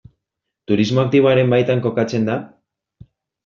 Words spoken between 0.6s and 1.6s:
Turismo aktiboaren